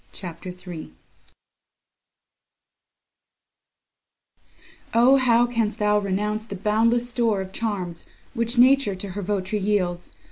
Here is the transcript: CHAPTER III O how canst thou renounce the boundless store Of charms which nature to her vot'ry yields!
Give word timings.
CHAPTER 0.13 0.49
III 0.49 0.93
O 4.95 5.17
how 5.17 5.45
canst 5.45 5.77
thou 5.77 5.99
renounce 5.99 6.43
the 6.43 6.55
boundless 6.55 7.07
store 7.07 7.39
Of 7.39 7.53
charms 7.53 8.07
which 8.33 8.57
nature 8.57 8.95
to 8.95 9.09
her 9.09 9.21
vot'ry 9.21 9.59
yields! 9.59 10.13